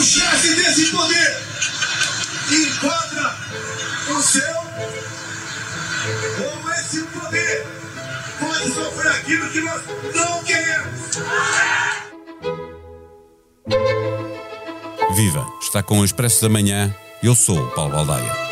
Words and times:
o 0.00 0.02
chefe 0.02 0.54
desse 0.54 0.86
poder 0.92 1.36
encontra 2.50 3.36
o 4.08 4.22
seu 4.22 4.56
ou 6.42 6.72
esse 6.72 7.02
poder 7.02 7.66
pode 8.38 8.72
sofrer 8.72 9.12
aquilo 9.12 9.50
que 9.50 9.60
nós 9.60 9.82
não 10.14 10.42
queremos. 10.44 11.18
Viva! 15.14 15.46
Está 15.60 15.82
com 15.82 16.00
o 16.00 16.04
Expresso 16.04 16.40
da 16.40 16.48
Manhã. 16.48 16.94
Eu 17.22 17.34
sou 17.34 17.58
o 17.58 17.70
Paulo 17.72 17.92
Baldaia. 17.92 18.49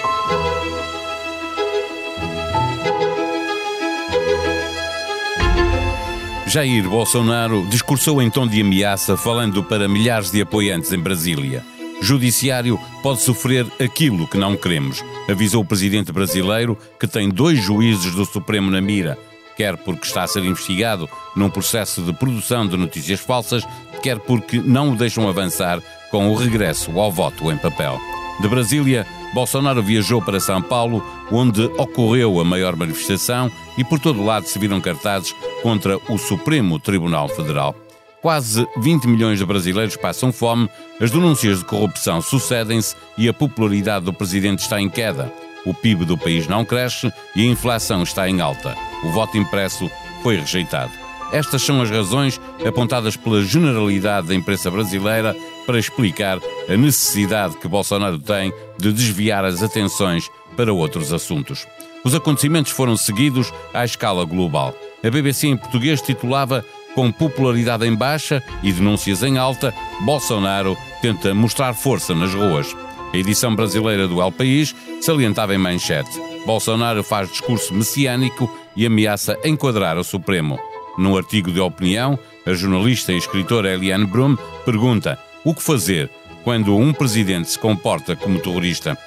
Jair 6.48 6.88
Bolsonaro 6.88 7.66
discursou 7.68 8.22
em 8.22 8.30
tom 8.30 8.46
de 8.46 8.62
ameaça, 8.62 9.18
falando 9.18 9.62
para 9.62 9.86
milhares 9.86 10.30
de 10.30 10.40
apoiantes 10.40 10.90
em 10.94 10.98
Brasília. 10.98 11.62
Judiciário 12.00 12.80
pode 13.02 13.20
sofrer 13.20 13.66
aquilo 13.79 14.26
que 14.26 14.39
não 14.39 14.56
queremos, 14.56 15.04
avisou 15.29 15.62
o 15.62 15.66
presidente 15.66 16.11
brasileiro, 16.11 16.79
que 16.98 17.06
tem 17.06 17.29
dois 17.29 17.62
juízes 17.62 18.14
do 18.14 18.25
Supremo 18.25 18.70
na 18.70 18.80
mira, 18.80 19.18
quer 19.58 19.76
porque 19.76 20.06
está 20.06 20.22
a 20.22 20.26
ser 20.26 20.42
investigado 20.42 21.06
num 21.36 21.50
processo 21.50 22.00
de 22.00 22.14
produção 22.14 22.67
de 22.67 22.78
notícias 22.78 23.20
falsas, 23.20 23.62
quer 24.03 24.18
porque 24.18 24.58
não 24.58 24.92
o 24.92 24.96
deixam 24.96 25.28
avançar 25.28 25.82
com 26.11 26.30
o 26.30 26.34
regresso 26.34 26.98
ao 26.98 27.12
voto 27.12 27.53
em 27.53 27.58
papel. 27.58 28.00
De 28.40 28.48
Brasília, 28.48 29.06
Bolsonaro 29.35 29.82
viajou 29.82 30.23
para 30.23 30.41
São 30.41 30.63
Paulo, 30.63 31.05
onde 31.31 31.63
ocorreu 31.77 32.41
a 32.41 32.45
maior 32.45 32.75
manifestação 32.77 33.51
e 33.77 33.84
por 33.84 33.98
todo 34.01 34.25
lado 34.25 34.47
se 34.47 34.59
viram 34.59 34.81
cartazes 34.81 35.34
contra 35.62 35.98
o 36.09 36.19
Supremo 36.19 36.78
Tribunal 36.78 37.28
Federal. 37.28 37.75
Quase 38.20 38.67
20 38.78 39.06
milhões 39.06 39.39
de 39.39 39.47
brasileiros 39.47 39.97
passam 39.97 40.33
fome, 40.33 40.69
as 41.01 41.11
denúncias 41.11 41.59
de 41.59 41.64
corrupção 41.64 42.20
sucedem-se 42.20 42.97
e 43.17 43.28
a 43.28 43.33
popularidade 43.33 44.05
do 44.05 44.12
presidente 44.12 44.61
está 44.61 44.81
em 44.81 44.89
queda. 44.89 45.33
O 45.65 45.73
PIB 45.73 46.05
do 46.05 46.19
país 46.19 46.48
não 46.48 46.65
cresce 46.65 47.13
e 47.37 47.42
a 47.42 47.51
inflação 47.51 48.03
está 48.03 48.29
em 48.29 48.41
alta. 48.41 48.77
O 49.05 49.11
voto 49.11 49.39
impresso 49.39 49.89
foi 50.23 50.37
rejeitado. 50.37 50.92
Estas 51.31 51.63
são 51.63 51.81
as 51.83 51.91
razões 51.91 52.41
apontadas 52.67 53.17
pela 53.17 53.42
generalidade 53.42 54.29
da 54.29 54.35
imprensa 54.35 54.70
brasileira 54.70 55.37
para 55.69 55.78
explicar 55.78 56.41
a 56.66 56.77
necessidade 56.78 57.58
que 57.58 57.69
Bolsonaro 57.69 58.19
tem 58.19 58.50
de 58.78 58.91
desviar 58.91 59.44
as 59.44 59.62
atenções 59.62 60.30
para 60.56 60.72
outros 60.72 61.12
assuntos. 61.12 61.66
Os 62.02 62.14
acontecimentos 62.14 62.72
foram 62.72 62.97
seguidos 62.97 63.52
à 63.74 63.84
escala 63.84 64.24
global. 64.24 64.74
A 65.05 65.11
BBC 65.11 65.46
em 65.46 65.58
português 65.58 66.00
titulava 66.00 66.64
Com 66.94 67.12
popularidade 67.12 67.86
em 67.86 67.94
baixa 67.94 68.42
e 68.62 68.72
denúncias 68.72 69.22
em 69.22 69.36
alta, 69.36 69.74
Bolsonaro 70.00 70.74
tenta 71.02 71.34
mostrar 71.34 71.74
força 71.74 72.14
nas 72.14 72.33
ruas. 72.33 72.74
A 73.12 73.19
edição 73.19 73.55
brasileira 73.55 74.08
do 74.08 74.22
El 74.22 74.33
País 74.33 74.74
salientava 75.02 75.55
em 75.55 75.58
manchete: 75.58 76.11
Bolsonaro 76.46 77.05
faz 77.05 77.28
discurso 77.28 77.74
messiânico 77.74 78.50
e 78.74 78.86
ameaça 78.86 79.39
enquadrar 79.44 79.98
o 79.98 80.05
Supremo. 80.05 80.58
Num 80.96 81.14
artigo 81.14 81.52
de 81.52 81.61
opinião, 81.61 82.19
a 82.46 82.55
jornalista 82.55 83.12
e 83.12 83.19
escritora 83.19 83.74
Eliane 83.74 84.06
Brum 84.06 84.34
pergunta: 84.64 85.19
o 85.49 85.55
que 85.55 85.63
fazer 85.63 86.11
quando 86.45 86.77
um 86.77 86.93
presidente 86.93 87.51
se 87.51 87.59
comporta 87.59 88.15
como 88.15 88.39
terrorista? 88.39 88.99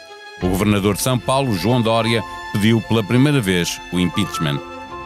O 0.41 0.47
governador 0.47 0.95
de 0.95 1.03
São 1.03 1.19
Paulo, 1.19 1.53
João 1.53 1.79
Dória, 1.79 2.23
pediu 2.51 2.81
pela 2.81 3.03
primeira 3.03 3.39
vez 3.39 3.79
o 3.93 3.99
impeachment. 3.99 4.59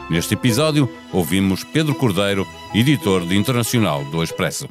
Neste 0.09 0.33
episódio, 0.33 0.89
ouvimos 1.11 1.65
Pedro 1.65 1.93
Cordeiro, 1.93 2.47
editor 2.73 3.25
de 3.25 3.35
Internacional 3.35 4.05
do 4.05 4.23
Expresso. 4.23 4.69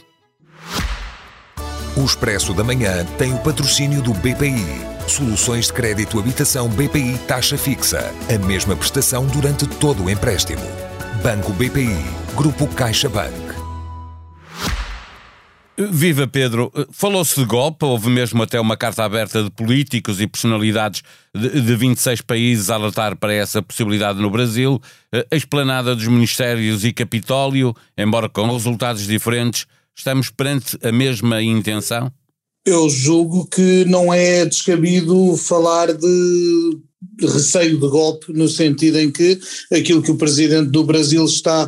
O 1.96 2.02
Expresso 2.02 2.54
da 2.54 2.64
Manhã 2.64 3.04
tem 3.18 3.34
o 3.34 3.38
patrocínio 3.40 4.00
do 4.00 4.14
BPI. 4.14 4.64
Soluções 5.06 5.66
de 5.66 5.72
crédito 5.74 6.18
habitação 6.18 6.66
BPI 6.70 7.18
taxa 7.28 7.58
fixa. 7.58 8.10
A 8.34 8.38
mesma 8.46 8.74
prestação 8.74 9.26
durante 9.26 9.66
todo 9.66 10.04
o 10.04 10.10
empréstimo. 10.10 10.62
Banco 11.22 11.52
BPI. 11.52 12.04
Grupo 12.34 12.66
CaixaBank. 12.68 13.53
Viva 15.76 16.28
Pedro! 16.28 16.72
Falou-se 16.92 17.38
de 17.38 17.44
golpe, 17.44 17.84
houve 17.84 18.08
mesmo 18.08 18.40
até 18.40 18.60
uma 18.60 18.76
carta 18.76 19.02
aberta 19.02 19.42
de 19.42 19.50
políticos 19.50 20.20
e 20.20 20.26
personalidades 20.26 21.02
de, 21.34 21.60
de 21.60 21.76
26 21.76 22.20
países 22.20 22.70
a 22.70 22.76
alertar 22.76 23.16
para 23.16 23.34
essa 23.34 23.60
possibilidade 23.60 24.20
no 24.20 24.30
Brasil. 24.30 24.80
A 25.30 25.34
esplanada 25.34 25.96
dos 25.96 26.06
ministérios 26.06 26.84
e 26.84 26.92
Capitólio, 26.92 27.74
embora 27.98 28.28
com 28.28 28.52
resultados 28.52 29.04
diferentes, 29.04 29.66
estamos 29.96 30.30
perante 30.30 30.78
a 30.80 30.92
mesma 30.92 31.42
intenção? 31.42 32.10
Eu 32.64 32.88
julgo 32.88 33.44
que 33.46 33.84
não 33.86 34.14
é 34.14 34.46
descabido 34.46 35.36
falar 35.36 35.92
de 35.92 36.78
receio 37.20 37.80
de 37.80 37.88
golpe, 37.88 38.32
no 38.32 38.48
sentido 38.48 39.00
em 39.00 39.10
que 39.10 39.40
aquilo 39.72 40.02
que 40.02 40.10
o 40.12 40.16
presidente 40.16 40.70
do 40.70 40.84
Brasil 40.84 41.24
está 41.24 41.64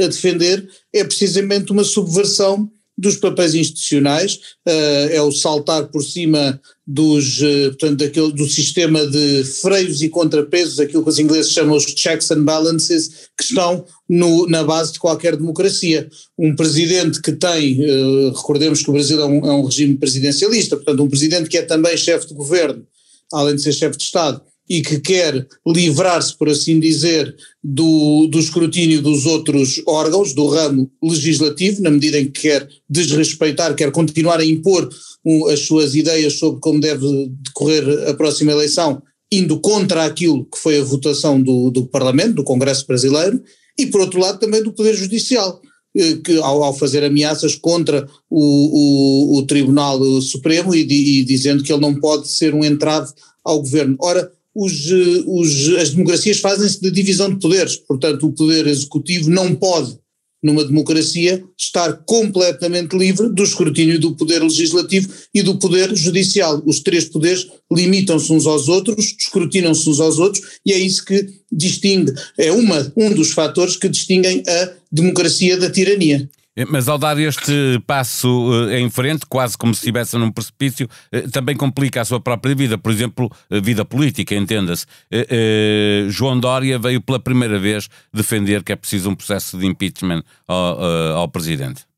a 0.00 0.06
defender 0.06 0.66
é 0.94 1.04
precisamente 1.04 1.70
uma 1.72 1.84
subversão 1.84 2.70
dos 3.00 3.16
papéis 3.16 3.54
institucionais, 3.54 4.34
uh, 4.68 5.10
é 5.10 5.22
o 5.22 5.32
saltar 5.32 5.88
por 5.88 6.02
cima 6.02 6.60
dos, 6.86 7.40
uh, 7.40 7.70
portanto, 7.70 7.98
daquele, 7.98 8.32
do 8.32 8.46
sistema 8.46 9.06
de 9.06 9.42
freios 9.44 10.02
e 10.02 10.08
contrapesos, 10.08 10.78
aquilo 10.78 11.02
que 11.02 11.08
os 11.08 11.18
ingleses 11.18 11.50
chamam 11.50 11.76
os 11.76 11.84
checks 11.84 12.30
and 12.30 12.44
balances, 12.44 13.30
que 13.36 13.44
estão 13.44 13.84
no, 14.08 14.46
na 14.46 14.62
base 14.62 14.92
de 14.92 14.98
qualquer 14.98 15.34
democracia. 15.36 16.08
Um 16.38 16.54
presidente 16.54 17.22
que 17.22 17.32
tem, 17.32 17.80
uh, 17.80 18.32
recordemos 18.32 18.82
que 18.82 18.90
o 18.90 18.92
Brasil 18.92 19.20
é 19.20 19.24
um, 19.24 19.46
é 19.46 19.52
um 19.52 19.64
regime 19.64 19.96
presidencialista, 19.96 20.76
portanto, 20.76 21.02
um 21.02 21.08
presidente 21.08 21.48
que 21.48 21.56
é 21.56 21.62
também 21.62 21.96
chefe 21.96 22.28
de 22.28 22.34
governo, 22.34 22.86
além 23.32 23.54
de 23.54 23.62
ser 23.62 23.72
chefe 23.72 23.96
de 23.96 24.04
Estado, 24.04 24.42
e 24.70 24.82
que 24.82 25.00
quer 25.00 25.48
livrar-se, 25.66 26.38
por 26.38 26.48
assim 26.48 26.78
dizer, 26.78 27.34
do, 27.62 28.28
do 28.28 28.38
escrutínio 28.38 29.02
dos 29.02 29.26
outros 29.26 29.82
órgãos, 29.84 30.32
do 30.32 30.46
ramo 30.46 30.88
legislativo, 31.02 31.82
na 31.82 31.90
medida 31.90 32.20
em 32.20 32.26
que 32.26 32.42
quer 32.42 32.68
desrespeitar, 32.88 33.74
quer 33.74 33.90
continuar 33.90 34.38
a 34.38 34.44
impor 34.44 34.88
um, 35.26 35.48
as 35.48 35.66
suas 35.66 35.96
ideias 35.96 36.38
sobre 36.38 36.60
como 36.60 36.78
deve 36.78 37.04
decorrer 37.42 38.08
a 38.08 38.14
próxima 38.14 38.52
eleição, 38.52 39.02
indo 39.32 39.58
contra 39.58 40.04
aquilo 40.04 40.44
que 40.44 40.58
foi 40.58 40.78
a 40.78 40.84
votação 40.84 41.42
do, 41.42 41.72
do 41.72 41.86
Parlamento, 41.86 42.34
do 42.34 42.44
Congresso 42.44 42.86
Brasileiro, 42.86 43.42
e 43.76 43.86
por 43.86 44.02
outro 44.02 44.20
lado 44.20 44.38
também 44.38 44.62
do 44.62 44.72
Poder 44.72 44.94
Judicial. 44.94 45.60
Eh, 45.96 46.18
que, 46.24 46.36
ao, 46.38 46.62
ao, 46.62 46.72
fazer 46.72 47.02
ameaças 47.02 47.56
contra 47.56 48.08
o, 48.30 49.34
o, 49.34 49.38
o 49.38 49.42
Tribunal 49.42 49.98
Supremo 50.20 50.72
e, 50.72 50.82
e, 50.82 51.24
dizendo 51.24 51.64
que 51.64 51.72
ele 51.72 51.82
não 51.82 51.98
pode 51.98 52.28
ser 52.28 52.54
um 52.54 52.64
entrave 52.64 53.12
ao 53.44 53.58
governo. 53.58 53.96
Ora, 54.00 54.30
os, 54.54 54.90
eh, 54.90 55.22
os, 55.26 55.68
as 55.76 55.90
democracias 55.90 56.38
fazem-se 56.38 56.80
de 56.80 56.90
divisão 56.90 57.30
de 57.30 57.38
poderes, 57.38 57.76
portanto, 57.76 58.26
o 58.26 58.32
poder 58.32 58.66
executivo 58.66 59.30
não 59.30 59.54
pode, 59.54 59.98
numa 60.42 60.64
democracia, 60.64 61.44
estar 61.58 61.92
completamente 62.04 62.96
livre 62.96 63.28
do 63.28 63.42
escrutínio 63.42 64.00
do 64.00 64.16
poder 64.16 64.42
legislativo 64.42 65.08
e 65.34 65.42
do 65.42 65.58
poder 65.58 65.94
judicial. 65.94 66.62
Os 66.64 66.80
três 66.80 67.04
poderes 67.04 67.46
limitam-se 67.70 68.32
uns 68.32 68.46
aos 68.46 68.66
outros, 68.68 69.14
escrutinam-se 69.18 69.88
uns 69.88 70.00
aos 70.00 70.18
outros, 70.18 70.42
e 70.64 70.72
é 70.72 70.78
isso 70.78 71.04
que 71.04 71.26
distingue, 71.52 72.12
é 72.38 72.50
uma, 72.52 72.90
um 72.96 73.12
dos 73.12 73.32
fatores 73.32 73.76
que 73.76 73.88
distinguem 73.88 74.42
a 74.46 74.72
democracia 74.90 75.58
da 75.58 75.70
tirania. 75.70 76.28
Eh, 76.56 76.64
mas 76.68 76.88
ao 76.88 76.98
dar 76.98 77.18
este 77.18 77.80
passo 77.86 78.68
eh, 78.68 78.80
em 78.80 78.90
frente, 78.90 79.24
quase 79.28 79.56
como 79.56 79.74
se 79.74 79.80
estivesse 79.80 80.16
num 80.18 80.30
precipício, 80.30 80.88
eh, 81.12 81.22
também 81.22 81.56
complica 81.56 82.00
a 82.00 82.04
sua 82.04 82.20
própria 82.20 82.54
vida, 82.54 82.76
por 82.76 82.90
exemplo, 82.90 83.30
vida 83.62 83.84
política, 83.84 84.34
entenda-se. 84.34 84.86
João 86.08 86.38
Dória 86.38 86.78
veio 86.78 87.00
pela 87.00 87.20
primeira 87.20 87.58
vez 87.58 87.88
defender 88.12 88.62
que 88.62 88.72
é 88.72 88.76
preciso 88.76 89.10
um 89.10 89.14
processo 89.14 89.58
de 89.58 89.66
impeachment 89.66 90.22
ao, 90.46 90.82
ao 91.16 91.28
presidente. 91.28 91.89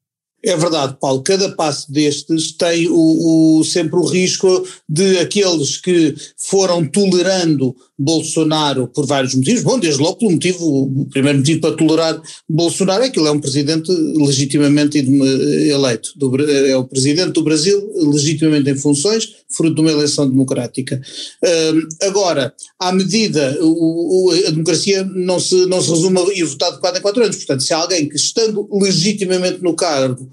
É 0.44 0.56
verdade, 0.56 0.96
Paulo. 1.00 1.22
Cada 1.22 1.50
passo 1.50 1.90
destes 1.92 2.52
tem 2.52 2.88
o, 2.88 3.58
o, 3.60 3.64
sempre 3.64 3.96
o 3.96 4.04
risco 4.04 4.66
de 4.88 5.18
aqueles 5.18 5.76
que 5.76 6.16
foram 6.36 6.84
tolerando 6.84 7.76
Bolsonaro 7.96 8.88
por 8.88 9.06
vários 9.06 9.34
motivos. 9.34 9.62
Bom, 9.62 9.78
desde 9.78 10.02
logo 10.02 10.16
pelo 10.16 10.32
motivo, 10.32 10.66
o 10.66 11.06
primeiro 11.06 11.38
motivo 11.38 11.60
para 11.60 11.76
tolerar 11.76 12.22
Bolsonaro 12.48 13.04
é 13.04 13.10
que 13.10 13.20
ele 13.20 13.28
é 13.28 13.30
um 13.30 13.40
presidente 13.40 13.92
legitimamente 13.92 14.98
eleito. 14.98 16.10
Do, 16.16 16.34
é 16.44 16.76
o 16.76 16.84
presidente 16.84 17.32
do 17.32 17.44
Brasil 17.44 17.92
legitimamente 17.94 18.68
em 18.68 18.76
funções, 18.76 19.32
fruto 19.48 19.76
de 19.76 19.80
uma 19.80 19.92
eleição 19.92 20.28
democrática. 20.28 21.00
Uh, 21.40 22.06
agora, 22.06 22.52
à 22.80 22.90
medida, 22.90 23.56
o, 23.60 24.32
a 24.32 24.50
democracia 24.50 25.04
não 25.04 25.38
se, 25.38 25.66
não 25.66 25.80
se 25.80 25.90
resume 25.90 26.18
a 26.18 26.34
ir 26.34 26.44
votar 26.44 26.72
de 26.72 26.80
4 26.80 26.98
em 26.98 27.02
4 27.02 27.22
anos. 27.22 27.36
Portanto, 27.36 27.62
se 27.62 27.72
há 27.72 27.76
alguém 27.76 28.08
que 28.08 28.16
estando 28.16 28.68
legitimamente 28.72 29.62
no 29.62 29.74
cargo 29.74 30.31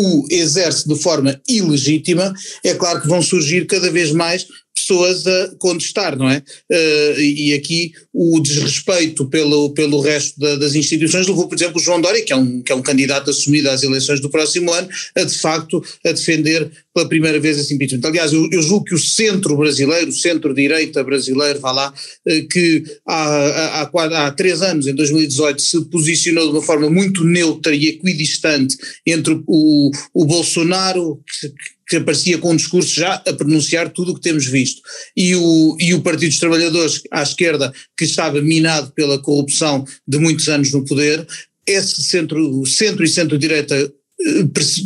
o 0.00 0.24
exerce 0.30 0.88
de 0.88 0.94
forma 0.94 1.40
ilegítima, 1.48 2.32
é 2.62 2.72
claro 2.72 3.00
que 3.00 3.08
vão 3.08 3.20
surgir 3.20 3.66
cada 3.66 3.90
vez 3.90 4.12
mais 4.12 4.46
pessoas 4.88 5.26
a 5.26 5.54
contestar, 5.58 6.16
não 6.16 6.28
é? 6.28 6.38
Uh, 6.70 7.20
e 7.20 7.52
aqui 7.52 7.92
o 8.12 8.40
desrespeito 8.40 9.26
pelo, 9.26 9.70
pelo 9.70 10.00
resto 10.00 10.40
da, 10.40 10.56
das 10.56 10.74
instituições 10.74 11.26
levou, 11.26 11.46
por 11.46 11.54
exemplo, 11.54 11.76
o 11.76 11.80
João 11.80 12.00
Dória, 12.00 12.24
que 12.24 12.32
é, 12.32 12.36
um, 12.36 12.62
que 12.62 12.72
é 12.72 12.74
um 12.74 12.80
candidato 12.80 13.30
assumido 13.30 13.68
às 13.68 13.82
eleições 13.82 14.20
do 14.20 14.30
próximo 14.30 14.72
ano, 14.72 14.88
a 15.14 15.24
de 15.24 15.34
facto 15.36 15.84
a 16.04 16.12
defender 16.12 16.70
pela 16.94 17.08
primeira 17.08 17.38
vez 17.38 17.58
esse 17.58 17.74
impeachment. 17.74 18.00
Aliás, 18.04 18.32
eu, 18.32 18.48
eu 18.50 18.62
julgo 18.62 18.86
que 18.86 18.94
o 18.94 18.98
centro 18.98 19.56
brasileiro, 19.56 20.08
o 20.08 20.12
centro-direita 20.12 21.04
brasileiro, 21.04 21.60
vá 21.60 21.72
lá, 21.72 21.92
uh, 21.92 22.48
que 22.48 22.82
há, 23.06 23.82
há, 23.82 23.82
há, 23.82 24.26
há 24.26 24.30
três 24.32 24.62
anos, 24.62 24.86
em 24.86 24.94
2018, 24.94 25.60
se 25.60 25.84
posicionou 25.86 26.46
de 26.46 26.52
uma 26.52 26.62
forma 26.62 26.88
muito 26.88 27.24
neutra 27.24 27.74
e 27.74 27.88
equidistante 27.88 28.76
entre 29.06 29.38
o, 29.46 29.90
o 30.14 30.24
Bolsonaro, 30.24 31.20
que, 31.40 31.52
que 31.88 31.96
aparecia 31.96 32.38
com 32.38 32.52
um 32.52 32.56
discurso 32.56 32.94
já 32.94 33.14
a 33.14 33.32
pronunciar 33.32 33.88
tudo 33.90 34.12
o 34.12 34.14
que 34.14 34.20
temos 34.20 34.46
visto. 34.46 34.82
E 35.16 35.34
o, 35.34 35.76
e 35.80 35.94
o 35.94 36.02
Partido 36.02 36.28
dos 36.28 36.38
Trabalhadores, 36.38 37.02
à 37.10 37.22
esquerda, 37.22 37.72
que 37.96 38.04
estava 38.04 38.42
minado 38.42 38.92
pela 38.92 39.20
corrupção 39.20 39.84
de 40.06 40.18
muitos 40.18 40.48
anos 40.48 40.70
no 40.70 40.84
poder, 40.84 41.26
esse 41.66 42.02
centro, 42.02 42.64
centro 42.66 43.04
e 43.04 43.08
centro-direita 43.08 43.74
eh, 43.74 44.44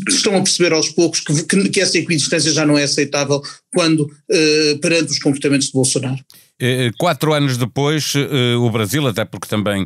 estão 0.08 0.36
a 0.36 0.42
perceber 0.42 0.72
aos 0.72 0.90
poucos 0.90 1.20
que, 1.20 1.68
que, 1.70 1.80
essa 1.80 1.98
equidistância 1.98 2.52
já 2.52 2.66
não 2.66 2.76
é 2.76 2.84
aceitável 2.84 3.40
quando 3.72 4.00
uh, 4.00 4.78
perante 4.80 5.12
os 5.12 5.18
comportamentos 5.18 5.68
de 5.68 5.72
Bolsonaro. 5.72 6.18
Eh, 6.62 6.86
eh, 6.86 6.90
quatro 6.96 7.34
anos 7.34 7.56
depois, 7.56 8.14
eh, 8.14 8.54
o 8.54 8.70
Brasil, 8.70 9.04
até 9.08 9.24
porque 9.24 9.48
também 9.48 9.84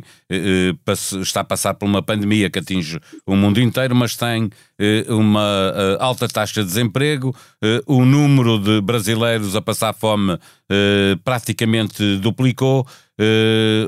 está 1.19 1.41
a 1.41 1.43
passar 1.43 1.73
por 1.73 1.87
uma 1.87 2.03
pandemia 2.03 2.51
que 2.51 2.59
atinge 2.59 2.99
o 3.25 3.35
mundo 3.35 3.59
inteiro, 3.59 3.95
mas 3.95 4.15
tem 4.15 4.51
uma 5.07 5.97
alta 5.99 6.27
taxa 6.27 6.61
de 6.61 6.67
desemprego, 6.67 7.33
o 7.87 8.05
número 8.05 8.59
de 8.59 8.81
brasileiros 8.81 9.55
a 9.55 9.61
passar 9.61 9.93
fome 9.93 10.37
praticamente 11.23 12.17
duplicou. 12.17 12.85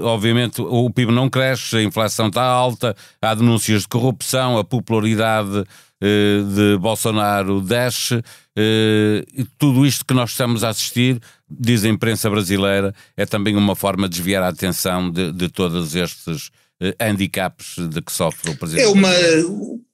obviamente 0.03 0.62
o 0.62 0.89
PIB 0.89 1.12
não 1.12 1.30
cresce, 1.30 1.77
a 1.77 1.83
inflação 1.83 2.27
está 2.27 2.44
alta, 2.44 2.95
há 3.21 3.35
denúncias 3.35 3.81
de 3.81 3.88
corrupção, 3.89 4.57
a 4.57 4.63
popularidade 4.63 5.65
de 6.01 6.77
Bolsonaro 6.77 7.61
desce. 7.61 8.21
tudo 9.57 9.85
isto 9.85 10.05
que 10.05 10.13
nós 10.13 10.31
estamos 10.31 10.63
a 10.63 10.69
assistir 10.69 11.21
diz 11.49 11.83
a 11.83 11.89
imprensa 11.89 12.29
brasileira, 12.29 12.93
é 13.17 13.25
também 13.25 13.55
uma 13.55 13.75
forma 13.75 14.07
de 14.07 14.17
desviar 14.17 14.43
a 14.43 14.49
atenção 14.49 15.09
de, 15.09 15.31
de 15.31 15.49
todos 15.49 15.95
estes 15.95 16.51
eh, 16.51 16.69
handicaps 16.99 17.75
de 17.89 18.01
que 18.01 18.11
sofre 18.11 18.51
o 18.51 18.55
presidente. 18.55 18.85
É 18.85 18.87
uma, 18.87 19.11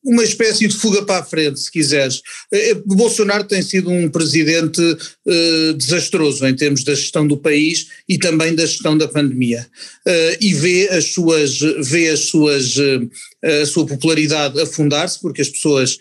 uma 0.04 0.24
espécie 0.24 0.68
de 0.68 0.76
fuga 0.76 1.04
para 1.04 1.20
a 1.20 1.24
frente, 1.24 1.60
se 1.60 1.72
quiseres. 1.72 2.22
Eh, 2.52 2.72
eh, 2.72 2.74
Bolsonaro 2.86 3.44
tem 3.44 3.62
sido 3.62 3.90
um 3.90 4.10
presidente 4.10 4.82
desastroso 5.78 6.46
em 6.46 6.56
termos 6.56 6.84
da 6.84 6.94
gestão 6.94 7.28
do 7.28 7.38
país 7.38 7.88
e 8.08 8.18
também 8.18 8.54
da 8.54 8.66
gestão 8.66 8.98
da 8.98 9.08
pandemia. 9.08 9.66
E 10.40 10.54
vê 10.54 10.88
as 10.90 11.14
suas, 11.14 11.60
vê 11.82 12.10
as 12.10 12.20
suas, 12.22 12.76
a 13.44 13.66
sua 13.66 13.86
popularidade 13.88 14.62
afundar-se, 14.62 15.20
porque 15.20 15.42
as 15.42 15.50
pessoas 15.50 15.98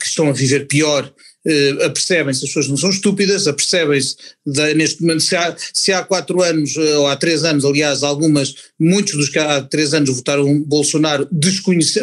que 0.00 0.04
estão 0.04 0.28
a 0.28 0.32
viver 0.32 0.66
pior 0.66 1.12
uh, 1.48 1.84
apercebem-se, 1.84 2.44
as 2.44 2.50
pessoas 2.50 2.68
não 2.68 2.76
são 2.76 2.90
estúpidas, 2.90 3.46
apercebem-se 3.46 4.16
neste 4.76 5.00
momento, 5.00 5.20
se 5.20 5.34
há, 5.34 5.56
se 5.72 5.92
há 5.92 6.04
quatro 6.04 6.42
anos, 6.42 6.76
uh, 6.76 7.00
ou 7.00 7.06
há 7.06 7.16
três 7.16 7.44
anos, 7.44 7.64
aliás, 7.64 8.02
algumas, 8.02 8.54
muitos 8.78 9.14
dos 9.14 9.28
que 9.28 9.38
há 9.38 9.60
três 9.62 9.94
anos 9.94 10.10
votaram 10.10 10.62
Bolsonaro, 10.62 11.28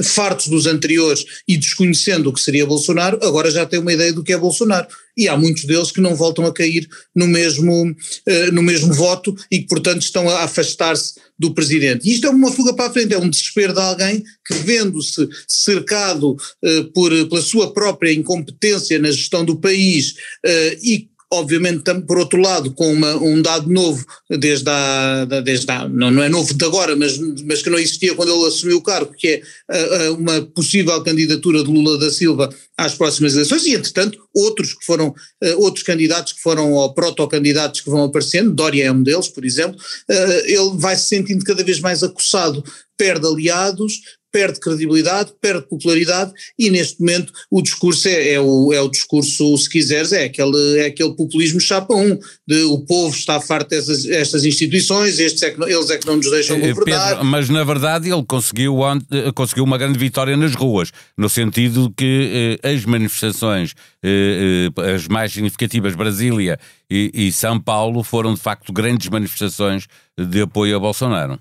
fartos 0.04 0.48
dos 0.48 0.66
anteriores 0.66 1.26
e 1.48 1.58
desconhecendo 1.58 2.28
o 2.28 2.34
que 2.34 2.42
seria 2.42 2.66
Bolsonaro, 2.66 3.20
agora 3.22 3.52
já 3.52 3.66
têm 3.66 3.80
uma 3.80 3.94
ideia 3.94 4.12
do 4.12 4.24
que 4.24 4.34
é 4.34 4.38
Bolsonaro 4.38 4.88
e 5.18 5.28
há 5.28 5.38
muitos 5.38 5.66
deles 5.66 5.92
que 5.92 6.02
não 6.02 6.16
voltam 6.16 6.46
a 6.46 6.54
cair 6.54 6.88
no 7.14 7.28
mesmo, 7.28 7.92
uh, 7.92 8.52
no 8.52 8.62
mesmo 8.62 8.94
voto 8.94 9.36
e 9.52 9.60
que, 9.60 9.68
portanto, 9.68 10.02
estão 10.02 10.30
a 10.30 10.44
afastar-se 10.44 11.16
do 11.38 11.54
presidente. 11.54 12.08
E 12.08 12.14
isto 12.14 12.28
é 12.28 12.30
uma 12.30 12.52
fuga 12.52 12.74
para 12.74 12.88
a 12.88 12.94
frente, 12.94 13.14
é 13.14 13.18
um 13.18 13.30
desespero 13.30 13.74
de 13.74 13.80
alguém 13.80 14.24
que, 14.46 14.54
vendo-se 14.54 15.28
cercado 15.48 16.32
uh, 16.32 16.84
por, 16.94 17.12
pela 17.28 17.42
sua 17.42 17.74
própria 17.74 18.14
incompetência 18.14 19.00
na 19.00 19.12
gestão 19.12 19.44
do 19.44 19.58
país 19.58 20.12
uh, 20.46 20.80
e 20.84 21.10
obviamente 21.36 21.84
por 22.08 22.18
outro 22.18 22.40
lado 22.40 22.72
com 22.72 22.92
uma, 22.92 23.16
um 23.16 23.42
dado 23.42 23.70
novo 23.70 24.06
desde 24.30 24.70
a, 24.70 25.26
desde 25.44 25.68
não, 25.90 26.12
não 26.12 26.24
é 26.24 26.30
novo 26.30 26.54
de 26.54 26.66
agora, 26.66 26.96
mas, 26.96 27.18
mas 27.46 27.62
que 27.62 27.70
não 27.70 27.80
existia 27.80 28.16
quando 28.16 28.34
ele 28.34 28.48
assumiu 28.48 28.78
o 28.78 28.82
cargo, 28.82 29.14
que 29.14 29.42
é 29.70 30.10
uma 30.12 30.42
possível 30.42 31.02
candidatura 31.04 31.64
de 31.64 31.70
Lula 31.70 31.98
da 31.98 32.10
Silva 32.10 32.50
às 32.78 32.94
próximas 32.96 33.34
eleições 33.34 33.66
e 33.66 33.74
entretanto 33.74 34.20
outros 34.34 34.74
que 34.74 34.86
foram, 34.86 35.10
uh, 35.10 35.62
outros 35.62 35.84
candidatos 35.84 36.34
que 36.34 36.42
foram 36.42 36.74
ou 36.74 36.94
proto-candidatos 36.94 37.82
que 37.82 37.90
vão 37.90 38.04
aparecendo, 38.04 38.54
Dória 38.54 38.86
é 38.86 38.92
um 38.92 39.02
deles 39.02 39.28
por 39.28 39.46
exemplo, 39.46 39.80
uh, 39.80 40.46
ele 40.46 40.72
vai 40.76 40.96
se 40.96 41.06
sentindo 41.06 41.46
cada 41.46 41.64
vez 41.64 41.80
mais 41.80 42.04
acossado, 42.04 42.64
perde 42.98 43.26
aliados, 43.26 44.02
perde 44.36 44.60
credibilidade, 44.60 45.32
perde 45.40 45.66
popularidade 45.66 46.34
e 46.60 46.70
neste 46.70 47.00
momento 47.00 47.32
o 47.50 47.62
discurso 47.62 48.10
é, 48.10 48.34
é, 48.34 48.42
o, 48.42 48.74
é 48.74 48.82
o 48.82 48.90
discurso, 48.90 49.58
se 49.58 49.70
quiseres, 49.70 50.12
é 50.12 50.26
aquele, 50.26 50.80
é 50.80 50.88
aquele 50.88 51.14
populismo 51.14 51.62
chapa 51.62 51.96
1, 51.96 52.20
de 52.46 52.64
o 52.64 52.80
povo 52.80 53.16
está 53.16 53.40
farto 53.40 53.70
dessas 53.70 54.06
estas 54.06 54.44
instituições, 54.44 55.20
estes 55.20 55.42
é 55.42 55.52
que, 55.52 55.64
eles 55.64 55.90
é 55.90 55.98
que 55.98 56.06
não 56.06 56.18
nos 56.18 56.30
deixam 56.30 56.58
eh, 56.58 56.74
governar. 56.74 57.12
Pedro, 57.12 57.24
mas 57.24 57.48
na 57.48 57.64
verdade 57.64 58.12
ele 58.12 58.26
conseguiu, 58.26 58.78
eh, 58.84 59.32
conseguiu 59.34 59.64
uma 59.64 59.78
grande 59.78 59.98
vitória 59.98 60.36
nas 60.36 60.54
ruas, 60.54 60.92
no 61.18 61.30
sentido 61.30 61.90
que 61.96 62.60
eh, 62.62 62.74
as 62.74 62.84
manifestações, 62.84 63.74
eh, 64.04 64.70
eh, 64.78 64.96
as 64.96 65.08
mais 65.08 65.32
significativas, 65.32 65.96
Brasília 65.96 66.60
e, 66.92 67.10
e 67.14 67.32
São 67.32 67.58
Paulo, 67.58 68.04
foram 68.04 68.34
de 68.34 68.42
facto 68.42 68.74
grandes 68.74 69.08
manifestações 69.08 69.88
de 70.20 70.42
apoio 70.42 70.76
a 70.76 70.80
Bolsonaro 70.80 71.40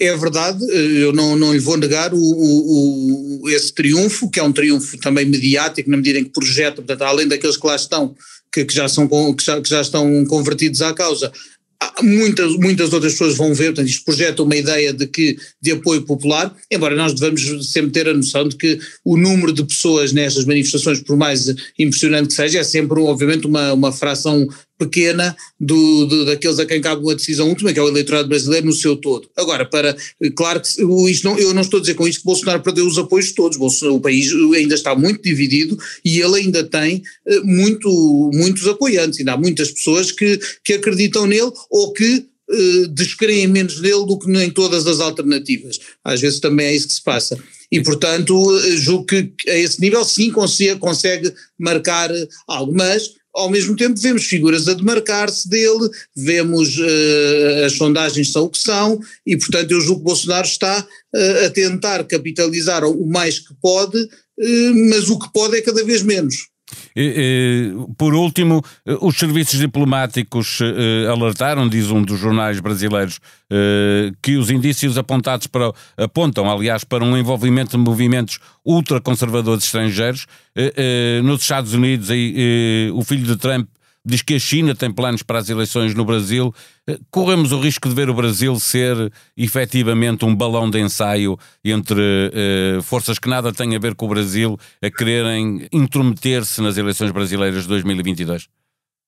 é 0.00 0.16
verdade, 0.16 0.64
eh, 0.70 1.04
eu 1.04 1.12
não, 1.12 1.36
não 1.36 1.52
lhe 1.52 1.58
vou 1.58 1.76
negar 1.76 2.12
o, 2.12 2.18
o, 2.18 3.42
o, 3.42 3.50
esse 3.50 3.72
triunfo, 3.72 4.30
que 4.30 4.40
é 4.40 4.42
um 4.42 4.52
triunfo 4.52 4.98
também 4.98 5.24
mediático, 5.24 5.90
na 5.90 5.96
medida 5.96 6.18
em 6.18 6.24
que 6.24 6.30
projeta, 6.30 6.76
portanto, 6.76 7.02
além 7.02 7.28
daqueles 7.28 7.56
que 7.56 7.66
lá 7.66 7.76
estão, 7.76 8.14
que, 8.52 8.64
que 8.64 8.74
já, 8.74 8.88
são, 8.88 9.08
que 9.34 9.44
já, 9.44 9.60
que 9.60 9.68
já 9.68 9.80
estão 9.80 10.24
convertidos 10.26 10.82
à 10.82 10.92
causa, 10.92 11.32
muitas, 12.02 12.56
muitas 12.56 12.92
outras 12.92 13.12
pessoas 13.12 13.36
vão 13.36 13.54
ver, 13.54 13.66
portanto, 13.66 13.88
isto 13.88 14.04
projeta 14.04 14.42
uma 14.42 14.56
ideia 14.56 14.92
de 14.92 15.06
que 15.06 15.36
de 15.60 15.72
apoio 15.72 16.02
popular, 16.02 16.54
embora 16.70 16.94
nós 16.94 17.14
devamos 17.14 17.70
sempre 17.70 17.90
ter 17.90 18.08
a 18.08 18.14
noção 18.14 18.48
de 18.48 18.56
que 18.56 18.78
o 19.04 19.16
número 19.16 19.52
de 19.52 19.64
pessoas 19.64 20.12
nestas 20.12 20.44
manifestações, 20.44 21.00
por 21.00 21.16
mais 21.16 21.52
impressionante 21.78 22.28
que 22.28 22.34
seja, 22.34 22.60
é 22.60 22.64
sempre, 22.64 23.00
obviamente, 23.00 23.46
uma, 23.46 23.72
uma 23.72 23.92
fração 23.92 24.46
pequena 24.82 25.36
do, 25.58 26.06
do, 26.06 26.24
daqueles 26.24 26.58
a 26.58 26.66
quem 26.66 26.80
cabe 26.80 27.08
a 27.10 27.14
decisão 27.14 27.48
última, 27.48 27.72
que 27.72 27.78
é 27.78 27.82
o 27.82 27.88
eleitorado 27.88 28.28
brasileiro 28.28 28.66
no 28.66 28.72
seu 28.72 28.96
todo. 28.96 29.28
Agora, 29.36 29.64
para, 29.64 29.96
claro 30.34 30.60
que 30.60 30.68
isto 31.10 31.24
não, 31.24 31.38
eu 31.38 31.54
não 31.54 31.62
estou 31.62 31.78
a 31.78 31.80
dizer 31.80 31.94
com 31.94 32.06
isto 32.06 32.20
que 32.20 32.26
Bolsonaro 32.26 32.62
perdeu 32.62 32.86
os 32.86 32.98
apoios 32.98 33.32
todos, 33.32 33.58
o 33.82 34.00
país 34.00 34.32
ainda 34.54 34.74
está 34.74 34.94
muito 34.94 35.22
dividido 35.22 35.78
e 36.04 36.20
ele 36.20 36.40
ainda 36.40 36.64
tem 36.64 37.02
eh, 37.26 37.40
muito, 37.40 38.30
muitos 38.34 38.66
apoiantes, 38.66 39.18
ainda 39.18 39.32
há 39.32 39.36
muitas 39.36 39.70
pessoas 39.70 40.10
que, 40.10 40.38
que 40.64 40.74
acreditam 40.74 41.26
nele 41.26 41.52
ou 41.70 41.92
que 41.92 42.24
uh, 42.50 42.88
descreem 42.88 43.46
menos 43.46 43.80
nele 43.80 44.06
do 44.06 44.18
que 44.18 44.30
em 44.30 44.50
todas 44.50 44.86
as 44.86 45.00
alternativas. 45.00 45.78
Às 46.04 46.20
vezes 46.20 46.40
também 46.40 46.66
é 46.66 46.74
isso 46.74 46.88
que 46.88 46.94
se 46.94 47.02
passa. 47.02 47.38
E, 47.70 47.82
portanto, 47.82 48.34
eh, 48.58 48.76
julgo 48.76 49.06
que 49.06 49.32
a 49.48 49.56
esse 49.56 49.80
nível 49.80 50.04
sim 50.04 50.30
consegue 50.30 51.32
marcar 51.58 52.10
algo, 52.46 52.72
mas 52.74 53.14
ao 53.34 53.50
mesmo 53.50 53.74
tempo 53.76 53.98
vemos 53.98 54.24
figuras 54.24 54.68
a 54.68 54.74
demarcar-se 54.74 55.48
dele, 55.48 55.88
vemos 56.14 56.76
uh, 56.78 57.64
as 57.64 57.72
sondagens 57.72 58.30
são 58.30 58.44
o 58.44 58.50
que 58.50 58.58
são 58.58 59.00
e 59.26 59.36
portanto 59.36 59.70
eu 59.70 59.80
julgo 59.80 60.00
que 60.00 60.06
Bolsonaro 60.06 60.46
está 60.46 60.80
uh, 61.14 61.46
a 61.46 61.50
tentar 61.50 62.04
capitalizar 62.04 62.84
o 62.84 63.06
mais 63.06 63.38
que 63.38 63.54
pode, 63.60 63.98
uh, 63.98 64.88
mas 64.90 65.08
o 65.08 65.18
que 65.18 65.32
pode 65.32 65.56
é 65.56 65.62
cada 65.62 65.82
vez 65.84 66.02
menos. 66.02 66.51
Por 67.96 68.14
último, 68.14 68.62
os 69.00 69.16
serviços 69.16 69.58
diplomáticos 69.58 70.58
alertaram, 71.10 71.68
diz 71.68 71.90
um 71.90 72.02
dos 72.02 72.18
jornais 72.18 72.60
brasileiros, 72.60 73.18
que 74.20 74.36
os 74.36 74.50
indícios 74.50 74.96
apontados 74.98 75.46
para, 75.46 75.72
apontam, 75.96 76.50
aliás, 76.50 76.84
para 76.84 77.04
um 77.04 77.16
envolvimento 77.16 77.76
de 77.76 77.82
movimentos 77.82 78.38
ultraconservadores 78.64 79.64
estrangeiros. 79.64 80.26
Nos 81.24 81.42
Estados 81.42 81.74
Unidos, 81.74 82.08
o 82.94 83.02
filho 83.02 83.26
de 83.26 83.36
Trump 83.36 83.68
diz 84.04 84.22
que 84.22 84.34
a 84.34 84.38
China 84.38 84.74
tem 84.74 84.90
planos 84.90 85.22
para 85.22 85.38
as 85.38 85.48
eleições 85.48 85.94
no 85.94 86.04
Brasil. 86.04 86.54
Eh, 86.86 86.98
corremos 87.10 87.52
o 87.52 87.60
risco 87.60 87.88
de 87.88 87.94
ver 87.94 88.10
o 88.10 88.14
Brasil 88.14 88.58
ser 88.58 89.12
efetivamente 89.36 90.24
um 90.24 90.34
balão 90.34 90.68
de 90.68 90.80
ensaio 90.80 91.38
entre 91.64 92.00
uh, 92.00 92.82
forças 92.82 93.18
que 93.18 93.28
nada 93.28 93.52
têm 93.52 93.76
a 93.76 93.78
ver 93.78 93.94
com 93.94 94.06
o 94.06 94.08
Brasil 94.08 94.58
a 94.82 94.90
quererem 94.90 95.68
intrometer-se 95.72 96.60
nas 96.60 96.76
eleições 96.76 97.10
brasileiras 97.10 97.62
de 97.62 97.68
2022? 97.68 98.48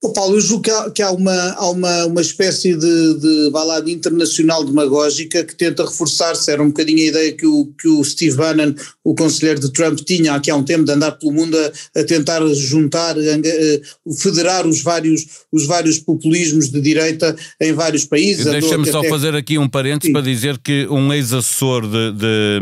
Oh, 0.03 0.13
Paulo, 0.13 0.37
eu 0.37 0.41
julgo 0.41 0.65
que 0.65 0.71
há, 0.71 0.91
que 0.91 1.03
há, 1.03 1.11
uma, 1.11 1.53
há 1.53 1.71
uma, 1.71 2.05
uma 2.05 2.21
espécie 2.21 2.77
de, 2.77 3.15
de 3.21 3.51
balada 3.51 3.91
internacional 3.91 4.63
demagógica 4.63 5.43
que 5.43 5.55
tenta 5.55 5.83
reforçar-se. 5.83 6.51
Era 6.51 6.63
um 6.63 6.67
bocadinho 6.67 6.99
a 6.99 7.07
ideia 7.07 7.33
que 7.33 7.47
o, 7.47 7.73
que 7.81 7.89
o 7.89 8.05
Steve 8.05 8.37
Bannon, 8.37 8.75
o 9.03 9.15
conselheiro 9.15 9.61
de 9.61 9.73
Trump, 9.73 9.99
tinha 10.01 10.35
aqui 10.35 10.51
há 10.51 10.57
um 10.57 10.63
tempo 10.63 10.85
de 10.85 10.93
andar 10.93 11.13
pelo 11.13 11.33
mundo 11.33 11.57
a, 11.57 12.01
a 12.01 12.05
tentar 12.05 12.47
juntar, 12.53 13.17
a, 13.17 13.21
a, 13.21 14.15
federar 14.15 14.67
os 14.67 14.83
vários, 14.83 15.27
os 15.51 15.65
vários 15.67 15.99
populismos 15.99 16.69
de 16.69 16.83
direita 16.83 17.35
em 17.59 17.73
vários 17.73 18.05
países. 18.05 18.45
Deixa-me 18.45 18.91
só 18.91 18.99
até... 18.99 19.09
fazer 19.09 19.35
aqui 19.35 19.57
um 19.57 19.69
parênteses 19.69 20.09
Sim. 20.09 20.13
para 20.13 20.23
dizer 20.23 20.59
que 20.59 20.87
um 20.91 21.15
ex-assessor 21.15 21.89
de, 21.89 22.13
de, 22.13 22.61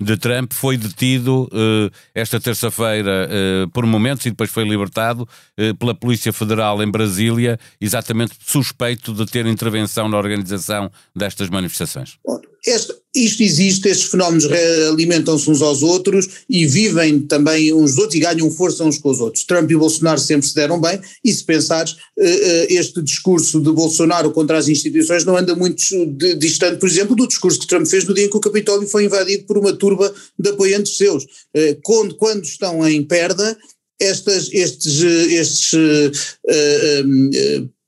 de, 0.00 0.16
Trump 0.16 0.52
foi 0.52 0.76
detido 0.76 1.44
uh, 1.52 1.88
esta 2.12 2.40
terça-feira 2.40 3.28
uh, 3.30 3.70
por 3.70 3.86
momentos 3.86 4.26
e 4.26 4.30
depois 4.30 4.50
foi 4.50 4.64
libertado 4.64 5.22
uh, 5.22 5.74
pela 5.76 5.94
Polícia 5.94 6.32
Federal 6.32 6.69
em 6.82 6.90
Brasília, 6.90 7.58
exatamente 7.80 8.34
suspeito 8.44 9.12
de 9.12 9.26
ter 9.26 9.46
intervenção 9.46 10.08
na 10.08 10.18
organização 10.18 10.90
destas 11.14 11.48
manifestações? 11.48 12.18
Este, 12.66 12.94
isto 13.14 13.42
existe, 13.42 13.88
estes 13.88 14.10
fenómenos 14.10 14.44
alimentam-se 14.90 15.50
uns 15.50 15.62
aos 15.62 15.82
outros 15.82 16.28
e 16.48 16.66
vivem 16.66 17.20
também 17.20 17.72
uns 17.72 17.92
dos 17.92 17.98
outros 17.98 18.16
e 18.16 18.20
ganham 18.20 18.50
força 18.50 18.84
uns 18.84 18.98
com 18.98 19.10
os 19.10 19.20
outros. 19.20 19.44
Trump 19.44 19.70
e 19.70 19.76
Bolsonaro 19.76 20.20
sempre 20.20 20.46
se 20.46 20.54
deram 20.54 20.78
bem 20.80 21.00
e 21.24 21.32
se 21.32 21.42
pensares, 21.42 21.96
eh, 22.18 22.66
eh, 22.70 22.74
este 22.74 23.00
discurso 23.00 23.60
de 23.60 23.72
Bolsonaro 23.72 24.30
contra 24.30 24.58
as 24.58 24.68
instituições 24.68 25.24
não 25.24 25.36
anda 25.36 25.56
muito 25.56 25.82
distante, 26.38 26.78
por 26.78 26.88
exemplo, 26.88 27.16
do 27.16 27.26
discurso 27.26 27.58
que 27.58 27.66
Trump 27.66 27.86
fez 27.86 28.04
no 28.04 28.14
dia 28.14 28.26
em 28.26 28.30
que 28.30 28.36
o 28.36 28.40
Capitólio 28.40 28.86
foi 28.86 29.04
invadido 29.04 29.44
por 29.44 29.56
uma 29.56 29.72
turba 29.72 30.12
de 30.38 30.50
apoiantes 30.50 30.96
seus. 30.96 31.26
Eh, 31.54 31.78
quando, 31.82 32.14
quando 32.16 32.44
estão 32.44 32.86
em 32.86 33.02
perda, 33.02 33.56
estas, 34.00 34.48
estes, 34.52 35.00
estes 35.02 35.72
uh, 35.72 36.12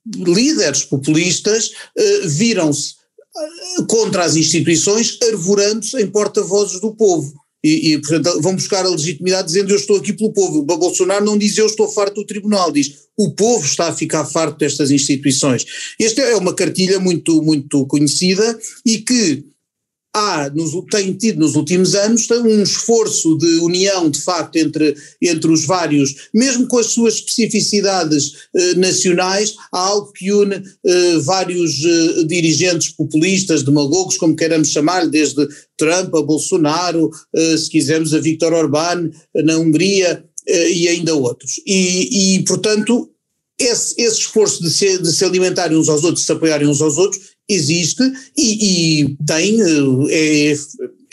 líderes 0.05 0.83
populistas 0.83 1.71
viram-se 2.25 2.95
contra 3.87 4.23
as 4.23 4.35
instituições, 4.35 5.17
arvorando-se 5.29 5.99
em 6.01 6.07
porta-vozes 6.07 6.79
do 6.79 6.93
povo. 6.95 7.33
E, 7.63 7.93
e, 7.93 8.01
portanto, 8.01 8.41
vão 8.41 8.55
buscar 8.55 8.85
a 8.85 8.89
legitimidade 8.89 9.47
dizendo 9.47 9.71
eu 9.71 9.77
estou 9.77 9.95
aqui 9.95 10.11
pelo 10.11 10.33
povo. 10.33 10.59
O 10.59 10.63
Bolsonaro 10.63 11.23
não 11.23 11.37
diz 11.37 11.57
eu 11.57 11.65
estou 11.65 11.87
farto 11.87 12.15
do 12.15 12.25
tribunal, 12.25 12.71
diz 12.71 13.03
o 13.17 13.31
povo 13.31 13.65
está 13.65 13.87
a 13.87 13.93
ficar 13.93 14.25
farto 14.25 14.57
destas 14.57 14.91
instituições. 14.91 15.65
Esta 15.99 16.21
é 16.21 16.35
uma 16.35 16.53
cartilha 16.53 16.99
muito, 16.99 17.41
muito 17.41 17.85
conhecida 17.85 18.59
e 18.85 18.97
que 18.97 19.45
há, 20.13 20.49
nos, 20.53 20.71
tem 20.91 21.13
tido 21.13 21.39
nos 21.39 21.55
últimos 21.55 21.95
anos 21.95 22.29
um 22.29 22.61
esforço 22.61 23.37
de 23.37 23.59
união, 23.59 24.09
de 24.09 24.21
facto, 24.21 24.57
entre, 24.57 24.95
entre 25.21 25.51
os 25.51 25.65
vários, 25.65 26.29
mesmo 26.33 26.67
com 26.67 26.77
as 26.77 26.87
suas 26.87 27.15
especificidades 27.15 28.33
eh, 28.55 28.75
nacionais, 28.75 29.55
há 29.71 29.79
algo 29.79 30.11
que 30.13 30.31
une 30.31 30.55
eh, 30.85 31.17
vários 31.23 31.83
eh, 31.83 32.23
dirigentes 32.25 32.89
populistas, 32.89 33.63
demagogos, 33.63 34.17
como 34.17 34.35
queiramos 34.35 34.69
chamar, 34.69 35.07
desde 35.07 35.47
Trump 35.77 36.13
a 36.15 36.21
Bolsonaro, 36.21 37.09
eh, 37.35 37.57
se 37.57 37.69
quisermos 37.69 38.13
a 38.13 38.19
Viktor 38.19 38.53
Orbán 38.53 39.09
na 39.33 39.57
Hungria 39.57 40.23
eh, 40.47 40.71
e 40.71 40.87
ainda 40.87 41.15
outros. 41.15 41.59
E, 41.65 42.37
e 42.37 42.43
portanto, 42.43 43.09
esse, 43.59 44.01
esse 44.01 44.19
esforço 44.19 44.61
de 44.61 44.69
se, 44.69 44.97
de 44.97 45.11
se 45.11 45.23
alimentarem 45.23 45.77
uns 45.77 45.89
aos 45.89 46.03
outros, 46.03 46.21
de 46.21 46.25
se 46.25 46.31
apoiarem 46.31 46.67
uns 46.67 46.81
aos 46.81 46.97
outros, 46.97 47.32
existe 47.49 48.03
e, 48.37 49.01
e 49.01 49.17
tem, 49.25 49.59
eh, 49.61 50.51
é, 50.51 50.53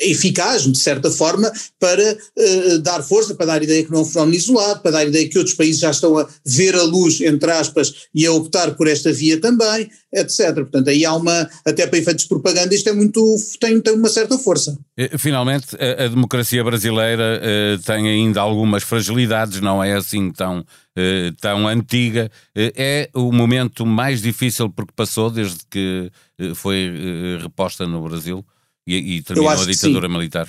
eficaz, 0.00 0.62
de 0.62 0.78
certa 0.78 1.10
forma, 1.10 1.50
para 1.78 2.16
uh, 2.36 2.78
dar 2.78 3.02
força, 3.02 3.34
para 3.34 3.46
dar 3.46 3.62
ideia 3.62 3.84
que 3.84 3.90
não 3.90 4.00
é 4.00 4.02
um 4.02 4.04
fenómeno 4.04 4.36
isolado, 4.36 4.80
para 4.80 4.90
dar 4.92 5.06
ideia 5.06 5.28
que 5.28 5.38
outros 5.38 5.54
países 5.54 5.80
já 5.80 5.90
estão 5.90 6.18
a 6.18 6.26
ver 6.44 6.74
a 6.74 6.82
luz, 6.82 7.20
entre 7.20 7.50
aspas, 7.50 7.92
e 8.14 8.26
a 8.26 8.32
optar 8.32 8.74
por 8.74 8.88
esta 8.88 9.12
via 9.12 9.40
também, 9.40 9.90
etc. 10.12 10.54
Portanto, 10.54 10.88
aí 10.88 11.04
há 11.04 11.14
uma, 11.14 11.48
até 11.64 11.86
para 11.86 11.98
efeitos 11.98 12.24
de 12.24 12.28
propaganda, 12.28 12.74
isto 12.74 12.88
é 12.88 12.92
muito, 12.92 13.36
tem, 13.60 13.80
tem 13.80 13.94
uma 13.94 14.08
certa 14.08 14.38
força. 14.38 14.78
Finalmente, 15.18 15.76
a, 15.76 16.04
a 16.04 16.08
democracia 16.08 16.62
brasileira 16.64 17.40
uh, 17.40 17.82
tem 17.82 18.08
ainda 18.08 18.40
algumas 18.40 18.82
fragilidades, 18.82 19.60
não 19.60 19.82
é 19.82 19.94
assim 19.94 20.32
tão 20.32 20.64
eh, 20.96 21.32
tão 21.40 21.68
antiga, 21.68 22.30
eh, 22.54 22.72
é 22.76 23.10
o 23.14 23.30
momento 23.32 23.86
mais 23.86 24.20
difícil 24.20 24.68
porque 24.68 24.92
passou 24.94 25.30
desde 25.30 25.60
que 25.70 26.10
eh, 26.38 26.52
foi 26.54 27.38
reposta 27.40 27.86
no 27.86 28.02
Brasil 28.02 28.44
e, 28.86 29.16
e 29.16 29.22
terminou 29.22 29.50
a 29.50 29.64
ditadura 29.64 30.08
militar? 30.08 30.48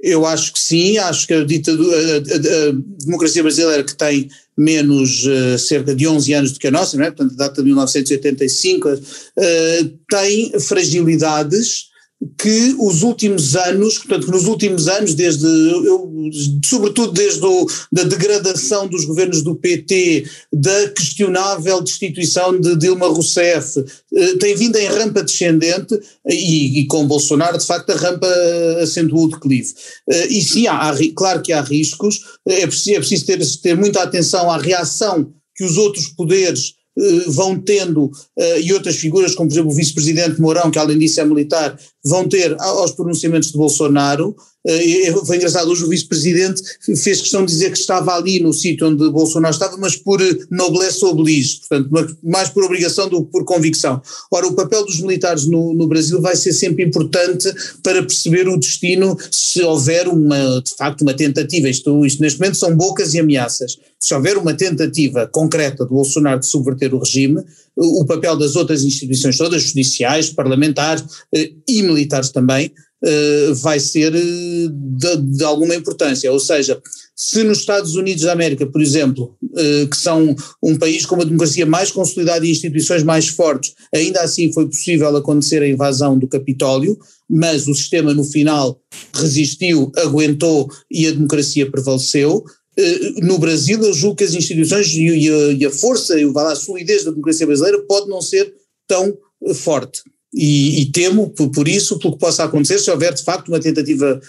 Eu 0.00 0.26
acho 0.26 0.52
que 0.52 0.60
sim, 0.60 0.98
acho 0.98 1.26
que 1.26 1.32
a, 1.32 1.44
ditadura, 1.44 1.96
a, 1.96 2.16
a, 2.16 2.68
a 2.68 2.72
democracia 3.04 3.42
brasileira 3.42 3.82
que 3.82 3.94
tem 3.94 4.28
menos 4.56 5.24
uh, 5.24 5.58
cerca 5.58 5.94
de 5.94 6.06
11 6.06 6.32
anos 6.34 6.52
do 6.52 6.58
que 6.58 6.66
a 6.66 6.70
nossa, 6.70 6.96
não 6.96 7.04
é? 7.04 7.10
portanto 7.10 7.36
data 7.36 7.62
de 7.62 7.66
1985, 7.66 8.88
uh, 8.88 9.00
tem 10.08 10.58
fragilidades 10.60 11.90
que 12.38 12.74
os 12.78 13.02
últimos 13.02 13.54
anos, 13.56 13.98
portanto, 13.98 14.30
nos 14.30 14.46
últimos 14.46 14.88
anos, 14.88 15.14
desde, 15.14 15.46
eu, 15.46 16.10
sobretudo 16.64 17.12
desde 17.12 17.44
o, 17.44 17.66
da 17.92 18.04
degradação 18.04 18.88
dos 18.88 19.04
governos 19.04 19.42
do 19.42 19.54
PT, 19.54 20.24
da 20.52 20.88
questionável 20.90 21.82
destituição 21.82 22.58
de 22.58 22.74
Dilma 22.76 23.06
Rousseff, 23.08 23.84
eh, 24.14 24.36
tem 24.38 24.56
vindo 24.56 24.76
em 24.76 24.86
rampa 24.86 25.22
descendente 25.22 25.98
e, 26.26 26.80
e, 26.80 26.86
com 26.86 27.06
Bolsonaro, 27.06 27.58
de 27.58 27.66
facto, 27.66 27.90
a 27.90 27.96
rampa 27.96 28.28
acentuou 28.82 29.24
o 29.24 29.30
declive. 29.30 29.74
Eh, 30.08 30.26
e 30.28 30.42
sim, 30.42 30.66
há, 30.66 30.88
há, 30.88 30.96
claro 31.14 31.42
que 31.42 31.52
há 31.52 31.60
riscos, 31.60 32.20
é 32.46 32.66
preciso, 32.66 32.96
é 32.96 32.98
preciso 32.98 33.26
ter, 33.26 33.46
ter 33.60 33.76
muita 33.76 34.02
atenção 34.02 34.50
à 34.50 34.56
reação 34.56 35.30
que 35.54 35.64
os 35.64 35.76
outros 35.76 36.08
poderes 36.08 36.72
eh, 36.72 36.85
vão 37.26 37.58
tendo, 37.58 38.04
uh, 38.04 38.60
e 38.62 38.72
outras 38.72 38.96
figuras, 38.96 39.34
como 39.34 39.48
por 39.48 39.54
exemplo 39.54 39.70
o 39.70 39.74
vice-presidente 39.74 40.40
Mourão, 40.40 40.70
que 40.70 40.78
além 40.78 40.98
disso 40.98 41.20
é 41.20 41.24
militar, 41.24 41.78
vão 42.04 42.26
ter 42.28 42.56
aos 42.58 42.92
pronunciamentos 42.92 43.52
de 43.52 43.58
Bolsonaro, 43.58 44.34
foi 45.24 45.36
engraçado, 45.36 45.70
hoje 45.70 45.84
o 45.84 45.88
vice-presidente 45.88 46.62
fez 46.96 47.20
questão 47.20 47.44
de 47.44 47.52
dizer 47.52 47.70
que 47.70 47.78
estava 47.78 48.14
ali 48.14 48.40
no 48.40 48.52
sítio 48.52 48.88
onde 48.88 49.08
Bolsonaro 49.10 49.54
estava, 49.54 49.76
mas 49.76 49.96
por 49.96 50.20
noblesse 50.50 51.04
oblige, 51.04 51.60
portanto, 51.60 52.16
mais 52.22 52.48
por 52.48 52.64
obrigação 52.64 53.08
do 53.08 53.24
que 53.24 53.30
por 53.30 53.44
convicção. 53.44 54.02
Ora, 54.30 54.46
o 54.46 54.54
papel 54.54 54.84
dos 54.84 55.00
militares 55.00 55.46
no, 55.46 55.72
no, 55.72 55.86
Brasil 55.86 56.20
vai 56.20 56.34
ser 56.34 56.52
sempre 56.52 56.84
importante 56.84 57.52
para 57.82 58.02
perceber 58.02 58.48
o 58.48 58.56
destino 58.56 59.16
se 59.30 59.62
houver 59.62 60.08
uma, 60.08 60.60
de 60.60 60.74
facto, 60.76 61.02
uma 61.02 61.14
tentativa, 61.14 61.68
isto, 61.68 62.04
isto 62.04 62.20
neste 62.20 62.40
momento 62.40 62.56
são 62.56 62.74
bocas 62.74 63.14
e 63.14 63.20
ameaças, 63.20 63.78
se 64.00 64.14
houver 64.14 64.36
uma 64.36 64.54
tentativa 64.54 65.26
concreta 65.26 65.84
de 65.84 65.90
Bolsonaro 65.90 66.40
de 66.40 66.46
subverter 66.46 66.94
o 66.94 66.98
regime, 66.98 67.42
o 67.76 68.04
papel 68.06 68.36
das 68.36 68.56
outras 68.56 68.82
instituições 68.82 69.36
todas, 69.36 69.62
judiciais, 69.62 70.30
parlamentares 70.30 71.04
eh, 71.34 71.52
e 71.68 71.82
militares 71.82 72.30
também, 72.30 72.72
vai 73.54 73.78
ser 73.78 74.14
eh, 74.14 74.68
de, 74.70 75.16
de, 75.16 75.44
alguma 75.44 75.74
importância. 75.74 76.32
Ou 76.32 76.40
seja, 76.40 76.80
se 77.14 77.42
nos 77.44 77.58
Estados 77.58 77.94
Unidos 77.94 78.24
da 78.24 78.32
América, 78.32 78.66
por 78.66 78.80
exemplo, 78.80 79.36
uh, 79.42 79.88
que 79.88 79.96
são 79.96 80.34
um 80.62 80.76
país 80.76 81.04
com 81.04 81.14
uma 81.14 81.24
democracia 81.24 81.66
mais 81.66 81.90
consolidada 81.90 82.44
e 82.44 82.50
instituições 82.50 83.02
mais 83.02 83.28
fortes, 83.28 83.74
ainda 83.94 84.20
assim 84.20 84.52
foi 84.52 84.66
possível 84.66 85.14
acontecer 85.16 85.62
a 85.62 85.68
invasão 85.68 86.18
do 86.18 86.28
Capitólio, 86.28 86.98
mas 87.28 87.66
o 87.68 87.74
sistema 87.74 88.14
no 88.14 88.24
final 88.24 88.80
resistiu, 89.14 89.92
aguentou 89.96 90.70
e 90.90 91.06
a 91.06 91.10
democracia 91.10 91.70
prevaleceu. 91.70 92.44
No 93.22 93.38
Brasil, 93.38 93.82
eu 93.82 93.94
julgo 93.94 94.16
que 94.16 94.24
as 94.24 94.34
instituições 94.34 94.94
e 94.94 95.30
a, 95.30 95.52
e 95.52 95.64
a 95.64 95.70
força 95.70 96.20
e 96.20 96.24
a 96.24 96.54
solidez 96.54 97.04
da 97.04 97.10
democracia 97.10 97.46
brasileira 97.46 97.82
pode 97.88 98.08
não 98.08 98.20
ser 98.20 98.52
tão 98.86 99.16
forte. 99.54 100.02
E, 100.38 100.82
e, 100.82 100.92
temo 100.92 101.30
por, 101.30 101.50
por, 101.50 101.66
isso, 101.66 101.98
pelo 101.98 102.12
que 102.12 102.18
possa 102.18 102.44
acontecer, 102.44 102.78
se 102.78 102.90
houver 102.90 103.14
de 103.14 103.24
facto 103.24 103.48
uma 103.48 103.58
tentativa 103.58 104.20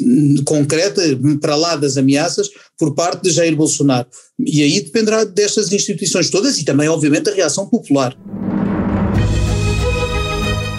hum, 0.00 0.36
concreta, 0.44 1.02
para 1.40 1.56
lá 1.56 1.74
das 1.74 1.96
ameaças, 1.96 2.48
por 2.78 2.94
parte 2.94 3.22
de 3.22 3.30
Jair 3.30 3.56
Bolsonaro. 3.56 4.06
E 4.38 4.62
aí 4.62 4.80
dependerá 4.80 5.24
destas 5.24 5.72
instituições 5.72 6.30
todas 6.30 6.58
e 6.58 6.64
também, 6.64 6.88
obviamente, 6.88 7.28
a 7.28 7.34
reação 7.34 7.66
popular. 7.66 8.16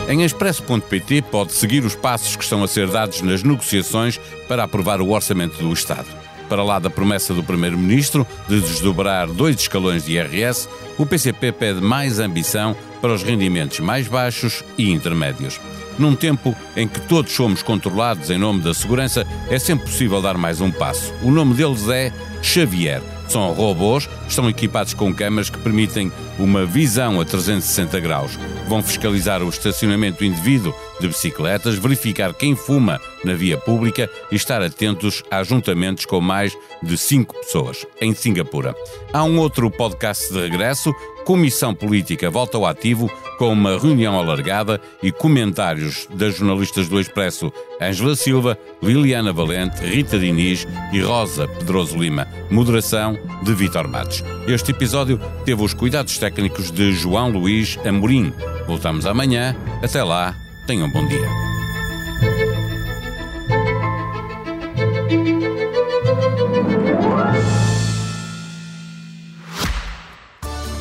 Em 0.07 0.23
expresso.pt 0.23 1.23
pode 1.23 1.51
seguir 1.51 1.83
os 1.83 1.93
passos 1.93 2.37
que 2.37 2.43
estão 2.43 2.63
a 2.63 2.67
ser 2.67 2.87
dados 2.87 3.21
nas 3.21 3.43
negociações 3.43 4.17
para 4.47 4.63
aprovar 4.63 5.01
o 5.01 5.11
orçamento 5.11 5.61
do 5.61 5.73
Estado. 5.73 6.07
Para 6.49 6.63
lá 6.63 6.79
da 6.79 6.89
promessa 6.89 7.33
do 7.33 7.43
Primeiro-Ministro 7.43 8.25
de 8.47 8.59
desdobrar 8.59 9.27
dois 9.27 9.55
escalões 9.55 10.03
de 10.03 10.13
IRS, 10.13 10.67
o 10.97 11.05
PCP 11.05 11.51
pede 11.51 11.79
mais 11.79 12.19
ambição 12.19 12.75
para 12.99 13.13
os 13.13 13.23
rendimentos 13.23 13.79
mais 13.79 14.07
baixos 14.07 14.63
e 14.77 14.91
intermédios. 14.91 15.61
Num 15.97 16.15
tempo 16.15 16.55
em 16.75 16.87
que 16.87 16.99
todos 17.01 17.31
somos 17.31 17.61
controlados 17.61 18.29
em 18.31 18.37
nome 18.37 18.61
da 18.61 18.73
segurança, 18.73 19.27
é 19.49 19.59
sempre 19.59 19.85
possível 19.85 20.21
dar 20.21 20.37
mais 20.37 20.59
um 20.59 20.71
passo. 20.71 21.13
O 21.21 21.29
nome 21.29 21.53
deles 21.53 21.87
é 21.87 22.11
Xavier 22.41 23.01
São 23.29 23.53
robôs, 23.53 24.09
estão 24.27 24.49
equipados 24.49 24.95
com 24.95 25.13
câmaras 25.13 25.51
que 25.51 25.59
permitem 25.59 26.11
uma 26.39 26.65
visão 26.65 27.21
a 27.21 27.25
360 27.25 27.99
graus. 27.99 28.39
Vão 28.67 28.81
fiscalizar 28.81 29.43
o 29.43 29.49
estacionamento 29.49 30.25
indevido 30.25 30.73
de 30.99 31.07
bicicletas, 31.07 31.75
verificar 31.75 32.33
quem 32.33 32.55
fuma 32.55 32.99
na 33.23 33.35
via 33.35 33.55
pública 33.55 34.09
e 34.31 34.35
estar 34.35 34.63
atentos 34.63 35.23
a 35.29 35.37
ajuntamentos 35.37 36.05
com 36.05 36.19
mais 36.19 36.57
de 36.81 36.97
5 36.97 37.35
pessoas, 37.35 37.85
em 38.01 38.15
Singapura. 38.15 38.75
Há 39.13 39.23
um 39.23 39.37
outro 39.37 39.69
podcast 39.69 40.33
de 40.33 40.39
regresso, 40.39 40.91
Comissão 41.29 41.75
Política 41.75 42.27
Volta 42.27 42.57
ao 42.57 42.65
Ativo, 42.65 43.07
com 43.37 43.53
uma 43.53 43.77
reunião 43.77 44.17
alargada 44.17 44.81
e 44.99 45.11
comentários 45.11 46.07
das 46.11 46.35
jornalistas 46.35 46.89
do 46.89 46.99
Expresso 46.99 47.53
Ângela 47.79 48.15
Silva, 48.15 48.57
Liliana 48.81 49.31
Valente, 49.31 49.85
Rita 49.85 50.17
Diniz 50.17 50.65
e 50.91 50.99
Rosa 50.99 51.47
Pedroso 51.47 51.99
Lima. 51.99 52.27
Moderação 52.49 53.15
de 53.43 53.53
Vitor 53.53 53.87
Matos. 53.87 54.23
Este 54.47 54.71
episódio 54.71 55.21
teve 55.45 55.63
os 55.63 55.75
cuidados 55.75 56.17
técnicos 56.17 56.71
de 56.71 56.93
João 56.93 57.29
Luís 57.29 57.77
Amorim. 57.85 58.33
Voltamos 58.65 59.05
amanhã. 59.05 59.55
Até 59.83 60.03
lá, 60.03 60.35
tenham 60.65 60.87
um 60.87 60.91
bom 60.91 61.07
dia. 61.07 61.48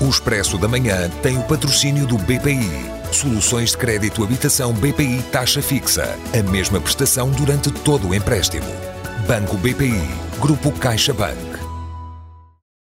O 0.08 0.10
Expresso 0.10 0.56
da 0.56 0.66
Manhã 0.66 1.10
tem 1.22 1.36
o 1.36 1.42
patrocínio 1.42 2.06
do 2.06 2.16
BPI. 2.16 2.90
Soluções 3.12 3.72
de 3.72 3.76
crédito 3.76 4.24
habitação 4.24 4.72
BPI 4.72 5.22
taxa 5.30 5.60
fixa. 5.60 6.18
A 6.32 6.50
mesma 6.50 6.80
prestação 6.80 7.30
durante 7.30 7.70
todo 7.70 8.08
o 8.08 8.14
empréstimo. 8.14 8.64
Banco 9.26 9.58
BPI. 9.58 10.08
Grupo 10.40 10.72
CaixaBank. 10.72 11.57